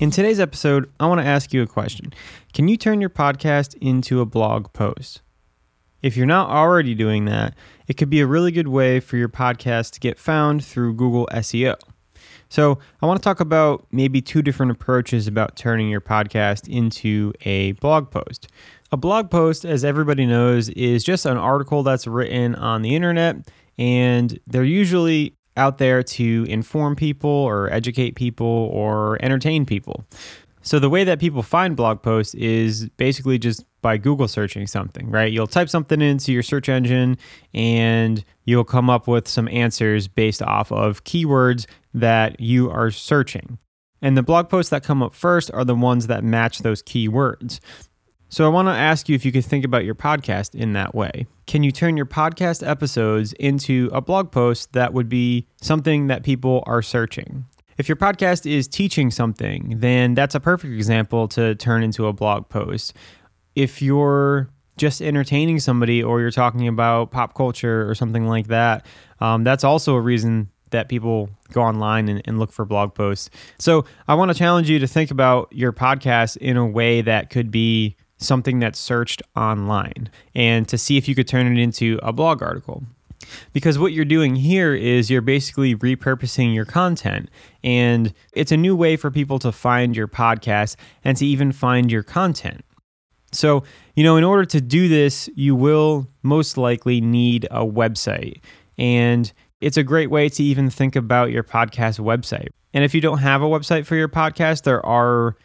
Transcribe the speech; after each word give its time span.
In 0.00 0.10
today's 0.10 0.40
episode, 0.40 0.90
I 0.98 1.06
want 1.06 1.20
to 1.20 1.26
ask 1.26 1.52
you 1.52 1.62
a 1.62 1.68
question 1.68 2.12
Can 2.52 2.66
you 2.66 2.76
turn 2.76 3.00
your 3.00 3.10
podcast 3.10 3.76
into 3.80 4.20
a 4.20 4.26
blog 4.26 4.72
post? 4.72 5.22
If 6.02 6.16
you're 6.16 6.26
not 6.26 6.50
already 6.50 6.96
doing 6.96 7.26
that, 7.26 7.54
it 7.86 7.96
could 7.96 8.10
be 8.10 8.20
a 8.20 8.26
really 8.26 8.50
good 8.50 8.66
way 8.66 8.98
for 8.98 9.16
your 9.16 9.28
podcast 9.28 9.92
to 9.92 10.00
get 10.00 10.18
found 10.18 10.64
through 10.64 10.94
Google 10.94 11.28
SEO. 11.32 11.76
So, 12.48 12.80
I 13.00 13.06
want 13.06 13.22
to 13.22 13.24
talk 13.24 13.38
about 13.38 13.86
maybe 13.92 14.20
two 14.20 14.42
different 14.42 14.72
approaches 14.72 15.28
about 15.28 15.54
turning 15.54 15.88
your 15.88 16.00
podcast 16.00 16.68
into 16.68 17.32
a 17.42 17.72
blog 17.72 18.10
post. 18.10 18.48
A 18.90 18.96
blog 18.96 19.30
post, 19.30 19.64
as 19.64 19.84
everybody 19.84 20.26
knows, 20.26 20.70
is 20.70 21.04
just 21.04 21.24
an 21.24 21.36
article 21.36 21.84
that's 21.84 22.08
written 22.08 22.56
on 22.56 22.82
the 22.82 22.96
internet, 22.96 23.48
and 23.78 24.40
they're 24.48 24.64
usually 24.64 25.36
out 25.56 25.78
there 25.78 26.02
to 26.02 26.46
inform 26.48 26.96
people 26.96 27.30
or 27.30 27.72
educate 27.72 28.16
people 28.16 28.46
or 28.46 29.18
entertain 29.22 29.64
people. 29.64 30.04
So 30.62 30.78
the 30.78 30.88
way 30.88 31.04
that 31.04 31.18
people 31.18 31.42
find 31.42 31.76
blog 31.76 32.00
posts 32.02 32.34
is 32.34 32.88
basically 32.96 33.38
just 33.38 33.64
by 33.82 33.98
Google 33.98 34.26
searching 34.26 34.66
something, 34.66 35.10
right? 35.10 35.30
You'll 35.30 35.46
type 35.46 35.68
something 35.68 36.00
into 36.00 36.32
your 36.32 36.42
search 36.42 36.70
engine 36.70 37.18
and 37.52 38.24
you'll 38.46 38.64
come 38.64 38.88
up 38.88 39.06
with 39.06 39.28
some 39.28 39.46
answers 39.48 40.08
based 40.08 40.42
off 40.42 40.72
of 40.72 41.04
keywords 41.04 41.66
that 41.92 42.40
you 42.40 42.70
are 42.70 42.90
searching. 42.90 43.58
And 44.00 44.16
the 44.16 44.22
blog 44.22 44.48
posts 44.48 44.70
that 44.70 44.82
come 44.84 45.02
up 45.02 45.14
first 45.14 45.50
are 45.52 45.66
the 45.66 45.74
ones 45.74 46.06
that 46.06 46.24
match 46.24 46.60
those 46.60 46.82
keywords. 46.82 47.60
So 48.34 48.44
I 48.44 48.48
want 48.48 48.66
to 48.66 48.72
ask 48.72 49.08
you 49.08 49.14
if 49.14 49.24
you 49.24 49.30
could 49.30 49.44
think 49.44 49.64
about 49.64 49.84
your 49.84 49.94
podcast 49.94 50.56
in 50.56 50.72
that 50.72 50.92
way. 50.92 51.28
Can 51.46 51.62
you 51.62 51.70
turn 51.70 51.96
your 51.96 52.04
podcast 52.04 52.68
episodes 52.68 53.32
into 53.34 53.88
a 53.92 54.00
blog 54.00 54.32
post 54.32 54.72
that 54.72 54.92
would 54.92 55.08
be 55.08 55.46
something 55.62 56.08
that 56.08 56.24
people 56.24 56.64
are 56.66 56.82
searching? 56.82 57.44
If 57.78 57.88
your 57.88 57.94
podcast 57.94 58.44
is 58.44 58.66
teaching 58.66 59.12
something, 59.12 59.76
then 59.78 60.14
that's 60.14 60.34
a 60.34 60.40
perfect 60.40 60.74
example 60.74 61.28
to 61.28 61.54
turn 61.54 61.84
into 61.84 62.08
a 62.08 62.12
blog 62.12 62.48
post. 62.48 62.94
If 63.54 63.80
you're 63.80 64.50
just 64.78 65.00
entertaining 65.00 65.60
somebody 65.60 66.02
or 66.02 66.20
you're 66.20 66.32
talking 66.32 66.66
about 66.66 67.12
pop 67.12 67.34
culture 67.34 67.88
or 67.88 67.94
something 67.94 68.26
like 68.26 68.48
that, 68.48 68.84
um, 69.20 69.44
that's 69.44 69.62
also 69.62 69.94
a 69.94 70.00
reason 70.00 70.50
that 70.70 70.88
people 70.88 71.30
go 71.52 71.62
online 71.62 72.08
and, 72.08 72.20
and 72.24 72.40
look 72.40 72.50
for 72.50 72.64
blog 72.64 72.94
posts. 72.94 73.30
So 73.60 73.84
I 74.08 74.14
want 74.14 74.32
to 74.32 74.36
challenge 74.36 74.68
you 74.68 74.80
to 74.80 74.88
think 74.88 75.12
about 75.12 75.52
your 75.52 75.72
podcast 75.72 76.36
in 76.38 76.56
a 76.56 76.66
way 76.66 77.00
that 77.00 77.30
could 77.30 77.52
be 77.52 77.96
something 78.18 78.58
that's 78.58 78.78
searched 78.78 79.22
online 79.36 80.08
and 80.34 80.68
to 80.68 80.78
see 80.78 80.96
if 80.96 81.08
you 81.08 81.14
could 81.14 81.28
turn 81.28 81.46
it 81.46 81.60
into 81.60 81.98
a 82.02 82.12
blog 82.12 82.42
article. 82.42 82.82
Because 83.52 83.78
what 83.78 83.92
you're 83.92 84.04
doing 84.04 84.36
here 84.36 84.74
is 84.74 85.10
you're 85.10 85.22
basically 85.22 85.74
repurposing 85.74 86.54
your 86.54 86.64
content. 86.64 87.30
And 87.62 88.12
it's 88.32 88.52
a 88.52 88.56
new 88.56 88.76
way 88.76 88.96
for 88.96 89.10
people 89.10 89.38
to 89.40 89.52
find 89.52 89.96
your 89.96 90.08
podcast 90.08 90.76
and 91.04 91.16
to 91.16 91.26
even 91.26 91.52
find 91.52 91.90
your 91.90 92.02
content. 92.02 92.64
So, 93.32 93.64
you 93.96 94.04
know, 94.04 94.16
in 94.16 94.24
order 94.24 94.44
to 94.44 94.60
do 94.60 94.88
this, 94.88 95.28
you 95.34 95.56
will 95.56 96.06
most 96.22 96.56
likely 96.56 97.00
need 97.00 97.46
a 97.50 97.64
website. 97.64 98.40
And 98.78 99.32
it's 99.60 99.76
a 99.76 99.82
great 99.82 100.10
way 100.10 100.28
to 100.28 100.42
even 100.42 100.70
think 100.70 100.94
about 100.94 101.30
your 101.30 101.42
podcast 101.42 101.98
website. 101.98 102.48
And 102.72 102.84
if 102.84 102.94
you 102.94 103.00
don't 103.00 103.18
have 103.18 103.40
a 103.40 103.46
website 103.46 103.86
for 103.86 103.96
your 103.96 104.08
podcast, 104.08 104.62
there 104.62 104.84
are 104.84 105.36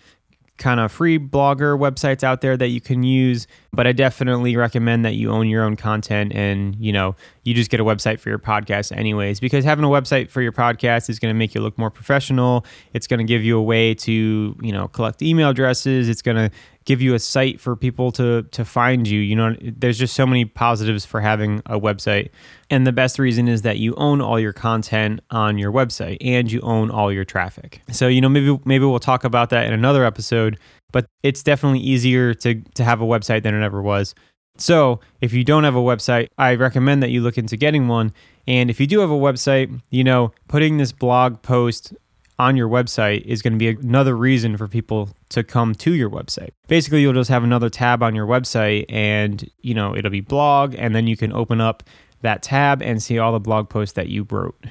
kind 0.59 0.80
of 0.80 0.92
free 0.92 1.18
blogger 1.18 1.80
websites 1.80 2.24
out 2.24 2.42
there 2.42 2.56
that 2.56 2.68
you 2.68 2.80
can 2.80 3.02
use, 3.02 3.47
but 3.74 3.88
I 3.88 3.92
definitely 3.94 4.56
recommend 4.56 5.06
that 5.06 5.16
you 5.16 5.31
own 5.31 5.47
your 5.47 5.64
own 5.64 5.75
content 5.75 6.34
and, 6.36 6.75
you 6.75 6.92
know, 6.92 7.16
you 7.44 7.53
just 7.53 7.72
get 7.72 7.80
a 7.80 7.84
website 7.84 8.20
for 8.20 8.30
your 8.30 8.38
podcast 8.38 8.96
anyways 8.96 9.40
because 9.40 9.66
having 9.66 9.84
a 9.86 9.88
website 9.88 10.30
for 10.30 10.42
your 10.42 10.52
podcast 10.52 11.09
is 11.09 11.18
going 11.18 11.34
to 11.34 11.38
make 11.38 11.56
you 11.56 11.62
look 11.62 11.78
more 11.78 11.90
professional. 11.90 12.66
It's 12.94 13.08
going 13.08 13.20
to 13.20 13.24
give 13.24 13.44
you 13.44 13.58
a 13.58 13.64
way 13.64 13.96
to, 13.96 14.56
you 14.62 14.72
know, 14.72 14.88
collect 14.90 15.22
email 15.22 15.50
addresses. 15.50 16.09
It's 16.09 16.22
going 16.22 16.38
to 16.38 16.52
give 16.89 17.03
you 17.03 17.13
a 17.13 17.19
site 17.19 17.61
for 17.61 17.75
people 17.75 18.11
to 18.11 18.41
to 18.51 18.66
find 18.66 19.07
you. 19.07 19.19
You 19.19 19.35
know, 19.35 19.55
there's 19.61 20.00
just 20.00 20.16
so 20.16 20.25
many 20.25 20.44
positives 20.44 21.05
for 21.05 21.22
having 21.22 21.61
a 21.67 21.79
website. 21.79 22.29
And 22.72 22.88
the 22.88 22.91
best 22.91 23.19
reason 23.19 23.47
is 23.47 23.61
that 23.61 23.77
you 23.77 23.94
own 23.94 24.22
all 24.22 24.39
your 24.39 24.53
content 24.53 25.19
on 25.29 25.59
your 25.59 25.72
website 25.72 26.17
and 26.19 26.51
you 26.51 26.59
own 26.61 26.89
all 26.89 27.13
your 27.13 27.25
traffic. 27.25 27.83
So, 27.91 28.07
you 28.07 28.22
know, 28.22 28.28
maybe 28.28 28.59
maybe 28.66 28.85
we'll 28.85 28.99
talk 28.99 29.23
about 29.23 29.51
that 29.51 29.67
in 29.67 29.73
another 29.73 30.03
episode, 30.03 30.57
but 30.91 31.05
it's 31.22 31.44
definitely 31.44 31.79
easier 31.79 32.33
to 32.33 32.55
to 32.55 32.83
have 32.83 33.01
a 33.01 33.05
website 33.05 33.44
than 33.44 33.53
it 33.53 33.63
ever 33.63 33.83
was. 33.83 34.16
So, 34.57 34.99
if 35.22 35.31
you 35.31 35.44
don't 35.44 35.66
have 35.66 35.75
a 35.75 35.81
website, 35.81 36.29
I 36.39 36.55
recommend 36.55 37.03
that 37.03 37.11
you 37.11 37.22
look 37.22 37.38
into 37.38 37.55
getting 37.55 37.88
one. 37.88 38.11
And 38.47 38.72
if 38.72 38.79
you 38.79 38.88
do 38.88 38.99
have 39.01 39.11
a 39.11 39.13
website, 39.13 39.79
you 39.91 40.03
know, 40.03 40.31
putting 40.47 40.78
this 40.78 40.91
blog 40.91 41.44
post 41.44 41.94
on 42.39 42.55
your 42.55 42.69
website 42.69 43.22
is 43.23 43.41
going 43.41 43.53
to 43.53 43.59
be 43.59 43.67
another 43.67 44.16
reason 44.16 44.55
for 44.57 44.67
people 44.67 45.09
to 45.27 45.44
come 45.44 45.75
to 45.75 45.94
your 45.94 46.09
website. 46.09 46.51
Basically, 46.67 47.01
you'll 47.01 47.13
just 47.13 47.29
have 47.29 47.44
another 47.44 47.69
tab 47.69 48.01
on 48.01 48.16
your 48.16 48.25
website 48.25 48.85
and, 48.88 49.47
you 49.61 49.73
know, 49.73 49.95
it'll 49.95 50.09
be 50.09 50.22
blog 50.22 50.73
and 50.78 50.95
then 50.95 51.05
you 51.05 51.17
can 51.17 51.33
open 51.33 51.59
up 51.59 51.83
that 52.22 52.41
tab 52.41 52.81
and 52.81 53.03
see 53.03 53.19
all 53.19 53.33
the 53.33 53.39
blog 53.39 53.69
posts 53.69 53.94
that 53.94 54.07
you 54.07 54.25
wrote. 54.31 54.66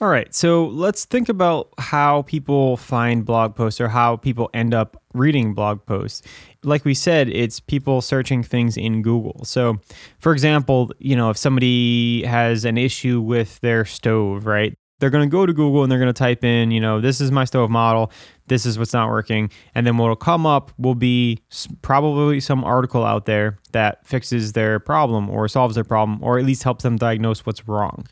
All 0.00 0.08
right, 0.08 0.32
so 0.32 0.66
let's 0.66 1.04
think 1.04 1.28
about 1.28 1.70
how 1.76 2.22
people 2.22 2.76
find 2.76 3.24
blog 3.24 3.56
posts 3.56 3.80
or 3.80 3.88
how 3.88 4.16
people 4.16 4.48
end 4.54 4.72
up 4.72 5.02
reading 5.12 5.54
blog 5.54 5.84
posts. 5.86 6.22
Like 6.62 6.84
we 6.84 6.94
said, 6.94 7.28
it's 7.28 7.58
people 7.58 8.00
searching 8.00 8.44
things 8.44 8.76
in 8.76 9.02
Google. 9.02 9.44
So, 9.44 9.80
for 10.20 10.32
example, 10.32 10.92
you 11.00 11.16
know, 11.16 11.30
if 11.30 11.36
somebody 11.36 12.22
has 12.22 12.64
an 12.64 12.78
issue 12.78 13.20
with 13.20 13.58
their 13.58 13.84
stove, 13.84 14.46
right? 14.46 14.78
They're 14.98 15.10
going 15.10 15.28
to 15.28 15.30
go 15.30 15.46
to 15.46 15.52
Google 15.52 15.82
and 15.82 15.90
they're 15.90 15.98
going 15.98 16.12
to 16.12 16.18
type 16.18 16.44
in, 16.44 16.70
you 16.70 16.80
know, 16.80 17.00
this 17.00 17.20
is 17.20 17.30
my 17.30 17.44
stove 17.44 17.70
model, 17.70 18.10
this 18.46 18.66
is 18.66 18.78
what's 18.78 18.92
not 18.92 19.08
working, 19.08 19.50
and 19.74 19.86
then 19.86 19.96
what'll 19.96 20.16
come 20.16 20.46
up 20.46 20.72
will 20.78 20.94
be 20.94 21.38
probably 21.82 22.40
some 22.40 22.64
article 22.64 23.04
out 23.04 23.26
there 23.26 23.58
that 23.72 24.06
fixes 24.06 24.52
their 24.52 24.78
problem 24.80 25.30
or 25.30 25.48
solves 25.48 25.74
their 25.74 25.84
problem 25.84 26.22
or 26.22 26.38
at 26.38 26.44
least 26.44 26.62
helps 26.62 26.82
them 26.82 26.96
diagnose 26.96 27.46
what's 27.46 27.68
wrong. 27.68 28.06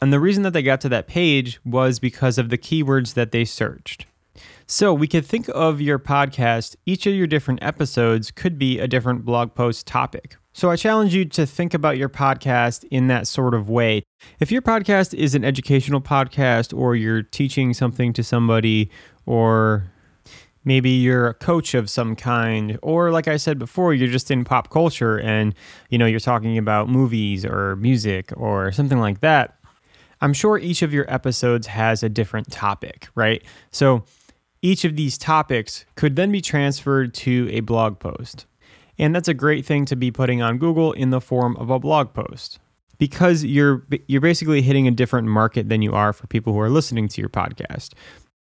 And 0.00 0.12
the 0.12 0.20
reason 0.20 0.42
that 0.42 0.52
they 0.52 0.62
got 0.62 0.80
to 0.82 0.88
that 0.90 1.06
page 1.06 1.58
was 1.64 1.98
because 1.98 2.36
of 2.38 2.50
the 2.50 2.58
keywords 2.58 3.14
that 3.14 3.32
they 3.32 3.44
searched. 3.44 4.06
So 4.66 4.92
we 4.92 5.06
could 5.06 5.24
think 5.24 5.48
of 5.54 5.80
your 5.80 5.98
podcast, 5.98 6.76
each 6.86 7.06
of 7.06 7.14
your 7.14 7.28
different 7.28 7.62
episodes 7.62 8.30
could 8.30 8.58
be 8.58 8.78
a 8.78 8.88
different 8.88 9.24
blog 9.24 9.54
post 9.54 9.86
topic, 9.86 10.36
so 10.56 10.70
I 10.70 10.76
challenge 10.76 11.14
you 11.14 11.26
to 11.26 11.44
think 11.44 11.74
about 11.74 11.98
your 11.98 12.08
podcast 12.08 12.86
in 12.90 13.08
that 13.08 13.26
sort 13.26 13.52
of 13.52 13.68
way. 13.68 14.02
If 14.40 14.50
your 14.50 14.62
podcast 14.62 15.12
is 15.12 15.34
an 15.34 15.44
educational 15.44 16.00
podcast 16.00 16.74
or 16.74 16.96
you're 16.96 17.22
teaching 17.22 17.74
something 17.74 18.14
to 18.14 18.24
somebody 18.24 18.90
or 19.26 19.92
maybe 20.64 20.88
you're 20.88 21.26
a 21.26 21.34
coach 21.34 21.74
of 21.74 21.90
some 21.90 22.16
kind 22.16 22.78
or 22.80 23.10
like 23.10 23.28
I 23.28 23.36
said 23.36 23.58
before 23.58 23.92
you're 23.92 24.08
just 24.08 24.30
in 24.30 24.44
pop 24.44 24.70
culture 24.70 25.20
and 25.20 25.54
you 25.90 25.98
know 25.98 26.06
you're 26.06 26.20
talking 26.20 26.56
about 26.56 26.88
movies 26.88 27.44
or 27.44 27.76
music 27.76 28.32
or 28.34 28.72
something 28.72 28.98
like 28.98 29.20
that. 29.20 29.58
I'm 30.22 30.32
sure 30.32 30.56
each 30.56 30.80
of 30.80 30.90
your 30.90 31.04
episodes 31.12 31.66
has 31.66 32.02
a 32.02 32.08
different 32.08 32.50
topic, 32.50 33.08
right? 33.14 33.44
So 33.72 34.04
each 34.62 34.86
of 34.86 34.96
these 34.96 35.18
topics 35.18 35.84
could 35.96 36.16
then 36.16 36.32
be 36.32 36.40
transferred 36.40 37.12
to 37.12 37.46
a 37.52 37.60
blog 37.60 37.98
post. 37.98 38.46
And 38.98 39.14
that's 39.14 39.28
a 39.28 39.34
great 39.34 39.66
thing 39.66 39.84
to 39.86 39.96
be 39.96 40.10
putting 40.10 40.42
on 40.42 40.58
Google 40.58 40.92
in 40.92 41.10
the 41.10 41.20
form 41.20 41.56
of 41.56 41.70
a 41.70 41.78
blog 41.78 42.14
post 42.14 42.58
because 42.98 43.44
you're 43.44 43.84
you're 44.06 44.20
basically 44.20 44.62
hitting 44.62 44.88
a 44.88 44.90
different 44.90 45.28
market 45.28 45.68
than 45.68 45.82
you 45.82 45.92
are 45.92 46.12
for 46.12 46.26
people 46.26 46.52
who 46.52 46.60
are 46.60 46.70
listening 46.70 47.08
to 47.08 47.20
your 47.20 47.28
podcast. 47.28 47.92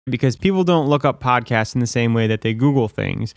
Because 0.08 0.36
people 0.36 0.62
don't 0.62 0.88
look 0.88 1.04
up 1.04 1.20
podcasts 1.20 1.74
in 1.74 1.80
the 1.80 1.86
same 1.86 2.14
way 2.14 2.28
that 2.28 2.42
they 2.42 2.54
Google 2.54 2.86
things. 2.86 3.34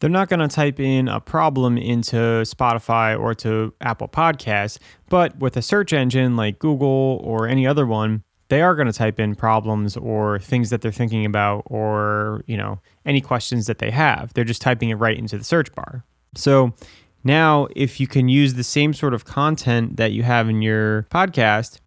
They're 0.00 0.10
not 0.10 0.28
going 0.28 0.40
to 0.40 0.48
type 0.48 0.80
in 0.80 1.08
a 1.08 1.20
problem 1.20 1.76
into 1.78 2.16
Spotify 2.16 3.18
or 3.18 3.34
to 3.36 3.74
Apple 3.80 4.08
Podcasts, 4.08 4.78
but 5.08 5.38
with 5.38 5.56
a 5.56 5.62
search 5.62 5.92
engine 5.92 6.36
like 6.36 6.58
Google 6.58 7.20
or 7.22 7.46
any 7.46 7.66
other 7.66 7.86
one, 7.86 8.22
they 8.48 8.62
are 8.62 8.74
going 8.74 8.86
to 8.86 8.94
type 8.94 9.20
in 9.20 9.34
problems 9.34 9.96
or 9.96 10.38
things 10.38 10.70
that 10.70 10.80
they're 10.80 10.90
thinking 10.90 11.24
about 11.24 11.62
or, 11.66 12.42
you 12.46 12.56
know, 12.56 12.80
any 13.04 13.20
questions 13.20 13.66
that 13.66 13.78
they 13.78 13.90
have. 13.90 14.32
They're 14.34 14.44
just 14.44 14.62
typing 14.62 14.88
it 14.88 14.96
right 14.96 15.16
into 15.16 15.38
the 15.38 15.44
search 15.44 15.72
bar. 15.74 16.04
So 16.34 16.74
now, 17.22 17.68
if 17.76 18.00
you 18.00 18.06
can 18.06 18.28
use 18.28 18.54
the 18.54 18.64
same 18.64 18.94
sort 18.94 19.14
of 19.14 19.24
content 19.24 19.96
that 19.96 20.12
you 20.12 20.22
have 20.22 20.48
in 20.48 20.62
your 20.62 21.06
podcast 21.10 21.80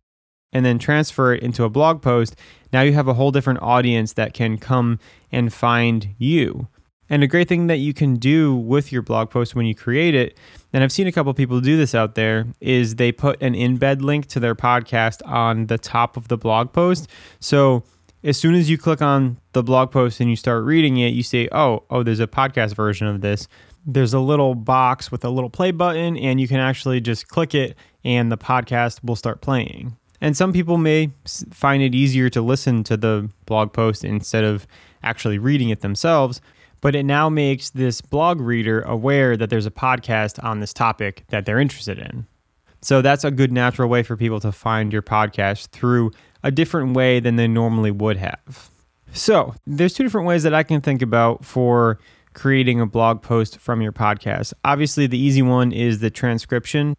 and 0.52 0.66
then 0.66 0.78
transfer 0.78 1.34
it 1.34 1.42
into 1.42 1.64
a 1.64 1.70
blog 1.70 2.02
post, 2.02 2.36
now 2.72 2.82
you 2.82 2.94
have 2.94 3.08
a 3.08 3.16
whole 3.16 3.32
different 3.32 3.62
audience 3.62 4.14
that 4.14 4.34
can 4.34 4.58
come 4.58 5.00
and 5.32 5.52
find 5.52 6.10
you. 6.18 6.68
And 7.10 7.24
a 7.24 7.28
great 7.28 7.50
thing 7.50 7.68
that 7.68 7.78
you 7.78 7.94
can 7.94 8.16
do 8.16 8.56
with 8.56 8.92
your 8.92 9.02
blog 9.02 9.30
post 9.30 9.56
when 9.56 9.66
you 9.66 9.76
create 9.76 10.16
it, 10.16 10.38
and 10.72 10.84
I've 10.84 10.92
seen 10.92 11.08
a 11.08 11.12
couple 11.12 11.34
people 11.34 11.60
do 11.60 11.78
this 11.78 11.94
out 11.94 12.16
there, 12.16 12.48
is 12.62 12.96
they 12.96 13.12
put 13.12 13.42
an 13.42 13.54
embed 13.54 14.02
link 14.02 14.28
to 14.28 14.40
their 14.40 14.56
podcast 14.56 15.22
on 15.26 15.68
the 15.68 15.78
top 15.78 16.16
of 16.16 16.28
the 16.28 16.38
blog 16.38 16.72
post. 16.72 17.08
So 17.40 17.84
as 18.24 18.38
soon 18.38 18.56
as 18.56 18.70
you 18.70 18.78
click 18.78 19.02
on 19.02 19.38
the 19.52 19.64
blog 19.64 19.92
post 19.92 20.22
and 20.22 20.30
you 20.30 20.36
start 20.36 20.64
reading 20.64 20.98
it, 20.98 21.10
you 21.10 21.24
say, 21.24 21.50
"Oh, 21.52 21.84
oh, 21.90 22.04
there's 22.04 22.22
a 22.22 22.28
podcast 22.28 22.76
version 22.76 23.08
of 23.08 23.22
this." 23.22 23.48
There's 23.86 24.14
a 24.14 24.20
little 24.20 24.56
box 24.56 25.12
with 25.12 25.26
a 25.26 25.30
little 25.30 25.50
play 25.50 25.72
button, 25.72 26.18
and 26.18 26.40
you 26.40 26.48
can 26.48 26.60
actually 26.60 27.02
just 27.02 27.28
click 27.28 27.54
it, 27.54 27.76
and 28.04 28.32
the 28.32 28.38
podcast 28.38 29.04
will 29.04 29.16
start 29.16 29.42
playing. 29.42 29.98
And 30.22 30.38
some 30.38 30.54
people 30.54 30.78
may 30.78 31.12
find 31.52 31.84
it 31.84 31.94
easier 31.94 32.30
to 32.30 32.42
listen 32.42 32.84
to 32.86 32.96
the 32.96 33.30
blog 33.46 33.74
post 33.74 34.06
instead 34.06 34.46
of 34.46 34.66
actually 35.04 35.38
reading 35.38 35.70
it 35.70 35.82
themselves 35.82 36.40
but 36.84 36.96
it 36.96 37.04
now 37.04 37.30
makes 37.30 37.70
this 37.70 38.02
blog 38.02 38.42
reader 38.42 38.82
aware 38.82 39.38
that 39.38 39.50
there's 39.50 39.66
a 39.66 39.72
podcast 39.72 40.44
on 40.44 40.60
this 40.60 40.74
topic 40.74 41.24
that 41.30 41.46
they're 41.46 41.58
interested 41.58 41.98
in. 41.98 42.28
So 42.82 43.02
that's 43.02 43.24
a 43.24 43.32
good 43.32 43.54
natural 43.54 43.88
way 43.88 44.04
for 44.04 44.18
people 44.18 44.42
to 44.42 44.52
find 44.52 44.92
your 44.92 45.02
podcast 45.02 45.70
through 45.70 46.12
a 46.44 46.52
different 46.52 46.94
way 46.94 47.22
than 47.22 47.38
they 47.38 47.48
normally 47.48 47.90
would 47.90 48.18
have. 48.18 48.70
So, 49.14 49.56
there's 49.66 49.94
two 49.94 50.04
different 50.04 50.28
ways 50.28 50.44
that 50.44 50.54
I 50.54 50.64
can 50.64 50.82
think 50.82 51.02
about 51.02 51.46
for 51.46 52.00
creating 52.34 52.82
a 52.82 52.86
blog 52.86 53.22
post 53.22 53.60
from 53.60 53.82
your 53.82 53.92
podcast. 53.92 54.54
Obviously, 54.64 55.08
the 55.08 55.18
easy 55.18 55.42
one 55.42 55.72
is 55.72 56.00
the 56.00 56.10
transcription. 56.10 56.96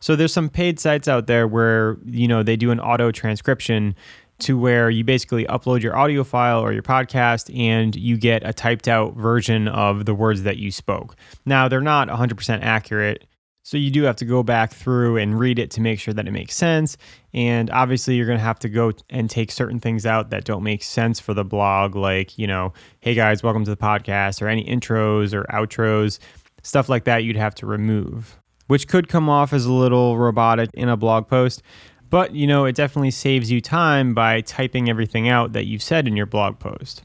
So 0.00 0.16
there's 0.16 0.32
some 0.32 0.48
paid 0.48 0.80
sites 0.80 1.08
out 1.08 1.26
there 1.26 1.46
where, 1.46 1.98
you 2.04 2.28
know, 2.28 2.42
they 2.42 2.56
do 2.56 2.70
an 2.70 2.80
auto 2.80 3.10
transcription 3.10 3.94
to 4.40 4.56
where 4.56 4.88
you 4.88 5.04
basically 5.04 5.44
upload 5.46 5.82
your 5.82 5.96
audio 5.96 6.22
file 6.24 6.60
or 6.60 6.72
your 6.72 6.82
podcast 6.82 7.54
and 7.56 7.94
you 7.96 8.16
get 8.16 8.46
a 8.46 8.52
typed 8.52 8.88
out 8.88 9.14
version 9.14 9.66
of 9.68 10.04
the 10.04 10.14
words 10.14 10.44
that 10.44 10.58
you 10.58 10.70
spoke. 10.70 11.16
Now, 11.44 11.68
they're 11.68 11.80
not 11.80 12.08
100% 12.08 12.62
accurate. 12.62 13.26
So 13.68 13.76
you 13.76 13.90
do 13.90 14.04
have 14.04 14.16
to 14.16 14.24
go 14.24 14.42
back 14.42 14.72
through 14.72 15.18
and 15.18 15.38
read 15.38 15.58
it 15.58 15.70
to 15.72 15.82
make 15.82 16.00
sure 16.00 16.14
that 16.14 16.26
it 16.26 16.30
makes 16.30 16.56
sense. 16.56 16.96
And 17.34 17.68
obviously, 17.68 18.14
you're 18.14 18.24
going 18.24 18.38
to 18.38 18.42
have 18.42 18.58
to 18.60 18.68
go 18.70 18.92
and 19.10 19.28
take 19.28 19.52
certain 19.52 19.78
things 19.78 20.06
out 20.06 20.30
that 20.30 20.44
don't 20.44 20.62
make 20.62 20.82
sense 20.82 21.20
for 21.20 21.34
the 21.34 21.44
blog, 21.44 21.94
like, 21.94 22.38
you 22.38 22.46
know, 22.46 22.72
hey 23.00 23.12
guys, 23.12 23.42
welcome 23.42 23.66
to 23.66 23.70
the 23.70 23.76
podcast, 23.76 24.40
or 24.40 24.48
any 24.48 24.64
intros 24.64 25.34
or 25.34 25.44
outros, 25.52 26.18
stuff 26.62 26.88
like 26.88 27.04
that 27.04 27.24
you'd 27.24 27.36
have 27.36 27.54
to 27.56 27.66
remove, 27.66 28.40
which 28.68 28.88
could 28.88 29.06
come 29.06 29.28
off 29.28 29.52
as 29.52 29.66
a 29.66 29.72
little 29.74 30.16
robotic 30.16 30.70
in 30.72 30.88
a 30.88 30.96
blog 30.96 31.28
post. 31.28 31.62
But, 32.08 32.34
you 32.34 32.46
know, 32.46 32.64
it 32.64 32.74
definitely 32.74 33.10
saves 33.10 33.50
you 33.50 33.60
time 33.60 34.14
by 34.14 34.40
typing 34.40 34.88
everything 34.88 35.28
out 35.28 35.52
that 35.52 35.66
you've 35.66 35.82
said 35.82 36.08
in 36.08 36.16
your 36.16 36.24
blog 36.24 36.58
post. 36.58 37.02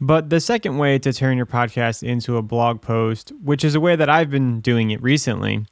But 0.00 0.28
the 0.28 0.40
second 0.40 0.78
way 0.78 0.98
to 0.98 1.12
turn 1.12 1.36
your 1.36 1.46
podcast 1.46 2.02
into 2.02 2.36
a 2.36 2.42
blog 2.42 2.82
post, 2.82 3.32
which 3.42 3.64
is 3.64 3.74
a 3.74 3.80
way 3.80 3.96
that 3.96 4.10
I've 4.10 4.30
been 4.30 4.60
doing 4.60 4.90
it 4.90 5.02
recently, 5.02 5.64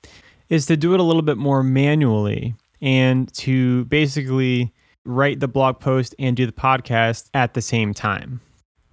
is 0.49 0.67
to 0.67 0.77
do 0.77 0.95
it 0.95 1.01
a 1.01 1.03
little 1.03 1.23
bit 1.23 1.37
more 1.37 1.63
manually 1.63 2.55
and 2.81 3.33
to 3.35 3.85
basically 3.87 4.73
write 5.05 5.41
the 5.41 5.49
blog 5.49 5.81
post 5.81 6.15
and 6.19 6.37
do 6.37 6.47
the 6.47 6.53
podcast 6.53 7.29
at 7.35 7.55
the 7.55 7.63
same 7.63 7.93
time. 7.93 8.41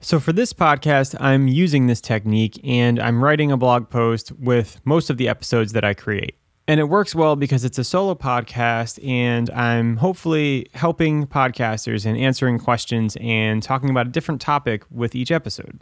So, 0.03 0.19
for 0.19 0.33
this 0.33 0.51
podcast, 0.51 1.15
I'm 1.19 1.47
using 1.47 1.85
this 1.85 2.01
technique 2.01 2.59
and 2.63 2.99
I'm 2.99 3.23
writing 3.23 3.51
a 3.51 3.57
blog 3.57 3.89
post 3.89 4.31
with 4.33 4.81
most 4.83 5.09
of 5.11 5.17
the 5.17 5.29
episodes 5.29 5.73
that 5.73 5.85
I 5.85 5.93
create. 5.93 6.35
And 6.71 6.79
it 6.79 6.85
works 6.85 7.13
well 7.13 7.35
because 7.35 7.65
it's 7.65 7.77
a 7.77 7.83
solo 7.83 8.15
podcast, 8.15 9.05
and 9.05 9.49
I'm 9.49 9.97
hopefully 9.97 10.67
helping 10.73 11.27
podcasters 11.27 12.05
and 12.05 12.17
answering 12.17 12.59
questions 12.59 13.17
and 13.19 13.61
talking 13.61 13.89
about 13.89 14.07
a 14.07 14.09
different 14.09 14.39
topic 14.39 14.85
with 14.89 15.13
each 15.13 15.31
episode. 15.31 15.81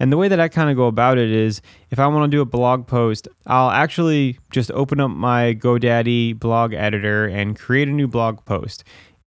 And 0.00 0.10
the 0.10 0.16
way 0.16 0.28
that 0.28 0.40
I 0.40 0.48
kind 0.48 0.70
of 0.70 0.76
go 0.76 0.86
about 0.86 1.18
it 1.18 1.30
is 1.30 1.60
if 1.90 1.98
I 1.98 2.06
want 2.06 2.30
to 2.30 2.34
do 2.34 2.40
a 2.40 2.46
blog 2.46 2.86
post, 2.86 3.28
I'll 3.46 3.68
actually 3.68 4.38
just 4.50 4.70
open 4.70 5.00
up 5.00 5.10
my 5.10 5.52
GoDaddy 5.52 6.40
blog 6.40 6.72
editor 6.72 7.26
and 7.26 7.54
create 7.54 7.88
a 7.88 7.92
new 7.92 8.08
blog 8.08 8.42
post. 8.46 8.84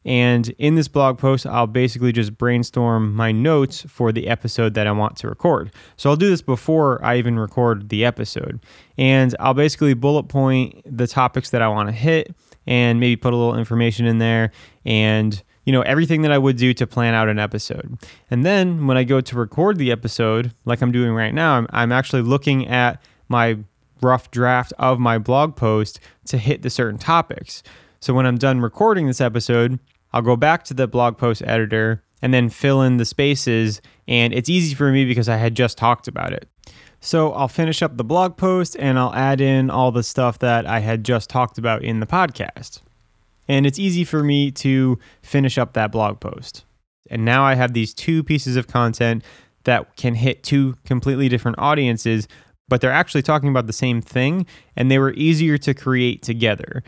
And 0.06 0.50
in 0.58 0.76
this 0.76 0.88
blog 0.88 1.18
post, 1.18 1.46
I'll 1.46 1.68
basically 1.68 2.12
just 2.12 2.38
brainstorm 2.38 3.14
my 3.14 3.32
notes 3.32 3.84
for 3.88 4.12
the 4.12 4.28
episode 4.28 4.74
that 4.74 4.88
I 4.88 4.92
want 4.92 5.16
to 5.18 5.30
record. 5.30 5.72
So 5.98 6.10
I'll 6.10 6.16
do 6.16 6.30
this 6.30 6.42
before 6.42 7.04
I 7.04 7.18
even 7.18 7.40
record 7.40 7.90
the 7.90 8.04
episode. 8.04 8.60
And 8.98 9.36
I'll 9.40 9.54
basically 9.54 9.94
bullet 9.94 10.24
point 10.24 10.82
the 10.86 11.08
topics 11.08 11.52
that 11.52 11.62
I 11.62 11.68
want 11.68 11.90
to 11.90 11.94
hit 11.94 12.36
and 12.68 13.00
maybe 13.00 13.16
put 13.16 13.34
a 13.34 13.38
little 13.38 13.58
information 13.58 14.06
in 14.06 14.20
there 14.20 14.52
and 14.86 15.42
you 15.66 15.72
know 15.72 15.82
everything 15.82 16.22
that 16.24 16.32
I 16.32 16.38
would 16.38 16.58
do 16.58 16.74
to 16.74 16.88
plan 16.88 17.14
out 17.14 17.30
an 17.30 17.40
episode. 17.40 17.98
And 18.30 18.46
then 18.46 18.88
when 18.88 18.98
I 18.98 19.04
go 19.04 19.22
to 19.22 19.36
record 19.38 19.78
the 19.78 19.92
episode, 19.92 20.54
like 20.66 20.82
I'm 20.82 20.92
doing 20.92 21.14
right 21.14 21.34
now, 21.34 21.54
I'm, 21.54 21.68
I'm 21.70 21.92
actually 21.92 22.22
looking 22.22 22.68
at 22.68 23.02
my 23.30 23.60
rough 24.02 24.30
draft 24.32 24.74
of 24.78 25.00
my 25.00 25.18
blog 25.18 25.56
post 25.56 26.00
to 26.26 26.38
hit 26.38 26.62
the 26.62 26.70
certain 26.70 27.00
topics. 27.00 27.64
So 28.02 28.14
when 28.14 28.26
I'm 28.26 28.38
done 28.38 28.60
recording 28.60 29.08
this 29.08 29.22
episode, 29.22 29.80
I'll 30.13 30.21
go 30.21 30.36
back 30.36 30.63
to 30.65 30.74
the 30.74 30.88
blog 30.88 31.18
post 31.18 31.42
editor 31.45 32.04
and 32.21 32.33
then 32.33 32.50
fill 32.50 32.81
in 32.81 32.98
the 32.98 33.06
spaces. 33.06 33.81
And 34.07 34.33
it's 34.33 34.50
easy 34.50 34.75
for 34.75 34.92
me 34.92 35.06
because 35.06 35.27
I 35.27 35.38
had 35.38 35.56
just 35.56 35.77
talked 35.77 36.07
about 36.07 36.33
it. 36.33 36.48
So 37.01 37.33
I'll 37.33 37.50
finish 37.50 37.81
up 37.81 37.98
the 37.98 38.04
blog 38.04 38.38
post 38.38 38.77
and 38.80 38.98
I'll 38.98 39.13
add 39.13 39.42
in 39.42 39.69
all 39.69 39.92
the 39.92 40.04
stuff 40.04 40.39
that 40.39 40.65
I 40.65 40.80
had 40.80 41.04
just 41.04 41.30
talked 41.30 41.57
about 41.57 41.83
in 41.83 42.00
the 42.00 42.06
podcast. 42.06 42.80
And 43.50 43.65
it's 43.65 43.77
easy 43.77 44.06
for 44.06 44.24
me 44.24 44.51
to 44.51 44.98
finish 45.21 45.57
up 45.57 45.74
that 45.74 45.92
blog 45.92 46.21
post. 46.21 46.63
And 47.09 47.25
now 47.25 47.44
I 47.44 47.56
have 47.56 47.74
these 47.74 47.94
two 47.94 48.24
pieces 48.24 48.56
of 48.56 48.68
content 48.68 49.24
that 49.66 49.98
can 49.98 50.16
hit 50.16 50.44
two 50.44 50.77
completely 50.86 51.27
different 51.27 51.59
audiences, 51.59 52.30
but 52.69 52.80
they're 52.80 52.92
actually 52.92 53.21
talking 53.21 53.50
about 53.50 53.68
the 53.68 53.74
same 53.74 54.01
thing 54.01 54.45
and 54.77 54.89
they 54.89 54.98
were 54.98 55.12
easier 55.13 55.57
to 55.57 55.74
create 55.74 56.21
together. 56.21 56.83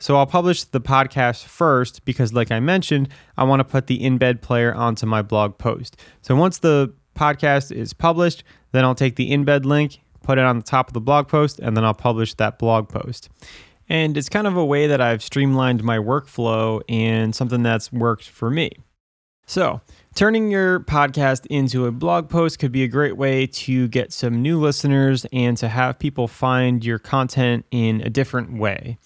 So 0.00 0.16
I'll 0.16 0.26
publish 0.26 0.64
the 0.64 0.80
podcast 0.80 1.44
first 1.44 2.04
because, 2.04 2.32
like 2.32 2.50
I 2.50 2.60
mentioned, 2.60 3.08
I 3.36 3.44
want 3.44 3.60
to 3.60 3.64
put 3.64 3.86
the 3.86 4.00
embed 4.00 4.42
player 4.42 4.74
onto 4.74 5.06
my 5.06 5.22
blog 5.22 5.56
post. 5.56 5.96
So 6.22 6.34
once 6.36 6.58
the 6.58 6.92
podcast 7.14 7.72
is 7.72 7.92
published, 7.92 8.44
then 8.72 8.84
I'll 8.84 8.94
take 8.94 9.16
the 9.16 9.30
embed 9.30 9.64
link, 9.64 10.00
put 10.22 10.38
it 10.38 10.44
on 10.44 10.56
the 10.58 10.64
top 10.64 10.88
of 10.88 10.94
the 10.94 11.00
blog 11.00 11.28
post, 11.28 11.60
and 11.60 11.76
then 11.76 11.84
I'll 11.84 11.94
publish 11.94 12.34
that 12.34 12.58
blog 12.58 12.88
post. 12.88 13.28
And 13.88 14.16
it's 14.16 14.28
kind 14.28 14.46
of 14.46 14.56
a 14.56 14.64
way 14.64 14.86
that 14.86 15.00
I've 15.00 15.22
streamlined 15.22 15.84
my 15.84 15.98
workflow 15.98 16.82
and 16.88 17.34
something 17.34 17.62
that's 17.62 17.92
worked 17.92 18.28
for 18.28 18.50
me. 18.50 18.72
So, 19.46 19.82
turning 20.14 20.50
your 20.50 20.80
podcast 20.80 21.44
into 21.50 21.84
a 21.84 21.92
blog 21.92 22.30
post 22.30 22.58
could 22.58 22.72
be 22.72 22.82
a 22.82 22.88
great 22.88 23.18
way 23.18 23.46
to 23.46 23.88
get 23.88 24.10
some 24.10 24.40
new 24.40 24.58
listeners 24.58 25.26
and 25.34 25.56
to 25.58 25.68
have 25.68 25.98
people 25.98 26.28
find 26.28 26.82
your 26.82 26.98
content 26.98 27.66
in 27.70 28.00
a 28.00 28.08
different 28.08 28.56
way 28.58 28.98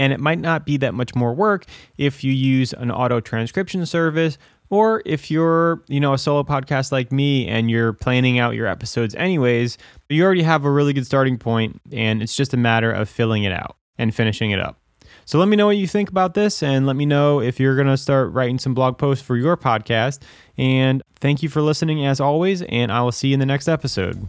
and 0.00 0.14
it 0.14 0.18
might 0.18 0.38
not 0.38 0.64
be 0.64 0.78
that 0.78 0.94
much 0.94 1.14
more 1.14 1.34
work 1.34 1.66
if 1.98 2.24
you 2.24 2.32
use 2.32 2.72
an 2.72 2.90
auto 2.90 3.20
transcription 3.20 3.84
service 3.84 4.38
or 4.70 5.02
if 5.04 5.30
you're, 5.30 5.84
you 5.88 6.00
know, 6.00 6.14
a 6.14 6.18
solo 6.18 6.42
podcast 6.42 6.90
like 6.90 7.12
me 7.12 7.46
and 7.46 7.70
you're 7.70 7.92
planning 7.92 8.38
out 8.38 8.54
your 8.54 8.66
episodes 8.66 9.14
anyways, 9.16 9.76
but 10.08 10.16
you 10.16 10.24
already 10.24 10.42
have 10.42 10.64
a 10.64 10.70
really 10.70 10.94
good 10.94 11.04
starting 11.04 11.36
point 11.36 11.82
and 11.92 12.22
it's 12.22 12.34
just 12.34 12.54
a 12.54 12.56
matter 12.56 12.90
of 12.90 13.10
filling 13.10 13.42
it 13.42 13.52
out 13.52 13.76
and 13.98 14.14
finishing 14.14 14.52
it 14.52 14.58
up. 14.58 14.80
So 15.26 15.38
let 15.38 15.48
me 15.48 15.56
know 15.56 15.66
what 15.66 15.76
you 15.76 15.86
think 15.86 16.08
about 16.08 16.32
this 16.32 16.62
and 16.62 16.86
let 16.86 16.96
me 16.96 17.04
know 17.04 17.40
if 17.42 17.60
you're 17.60 17.76
going 17.76 17.86
to 17.86 17.98
start 17.98 18.32
writing 18.32 18.58
some 18.58 18.72
blog 18.72 18.96
posts 18.96 19.22
for 19.22 19.36
your 19.36 19.56
podcast. 19.56 20.20
And 20.56 21.02
thank 21.16 21.42
you 21.42 21.50
for 21.50 21.60
listening 21.60 22.06
as 22.06 22.20
always, 22.20 22.62
and 22.62 22.90
I 22.90 23.02
will 23.02 23.12
see 23.12 23.28
you 23.28 23.34
in 23.34 23.40
the 23.40 23.46
next 23.46 23.68
episode. 23.68 24.26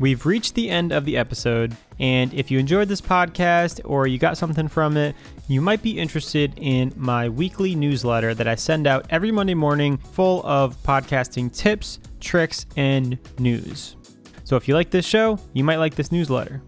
We've 0.00 0.24
reached 0.24 0.54
the 0.54 0.70
end 0.70 0.92
of 0.92 1.04
the 1.04 1.16
episode, 1.16 1.76
and 1.98 2.32
if 2.32 2.50
you 2.50 2.58
enjoyed 2.58 2.88
this 2.88 3.00
podcast 3.00 3.80
or 3.84 4.06
you 4.06 4.16
got 4.16 4.38
something 4.38 4.68
from 4.68 4.96
it, 4.96 5.16
you 5.48 5.60
might 5.60 5.82
be 5.82 5.98
interested 5.98 6.54
in 6.56 6.92
my 6.96 7.28
weekly 7.28 7.74
newsletter 7.74 8.32
that 8.34 8.46
I 8.46 8.54
send 8.54 8.86
out 8.86 9.06
every 9.10 9.32
Monday 9.32 9.54
morning 9.54 9.96
full 9.96 10.46
of 10.46 10.80
podcasting 10.84 11.52
tips, 11.52 11.98
tricks, 12.20 12.64
and 12.76 13.18
news. 13.40 13.96
So 14.44 14.56
if 14.56 14.68
you 14.68 14.74
like 14.74 14.90
this 14.90 15.04
show, 15.04 15.38
you 15.52 15.64
might 15.64 15.76
like 15.76 15.96
this 15.96 16.12
newsletter. 16.12 16.62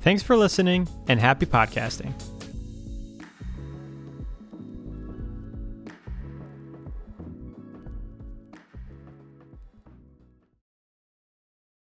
Thanks 0.00 0.22
for 0.22 0.36
listening 0.36 0.88
and 1.08 1.20
happy 1.20 1.44
podcasting. 1.44 2.14